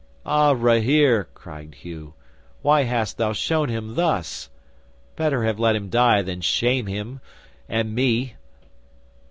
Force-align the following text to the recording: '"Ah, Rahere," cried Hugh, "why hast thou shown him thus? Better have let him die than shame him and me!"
'"Ah, 0.25 0.53
Rahere," 0.57 1.27
cried 1.35 1.75
Hugh, 1.83 2.15
"why 2.63 2.85
hast 2.85 3.17
thou 3.19 3.33
shown 3.33 3.69
him 3.69 3.93
thus? 3.93 4.49
Better 5.15 5.43
have 5.43 5.59
let 5.59 5.75
him 5.75 5.89
die 5.89 6.23
than 6.23 6.41
shame 6.41 6.87
him 6.87 7.21
and 7.69 7.93
me!" 7.93 8.33